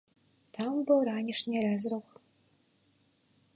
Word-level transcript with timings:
Там 0.55 0.79
быў 0.91 0.99
ранішні 1.09 1.57
рэзрух. 1.67 2.07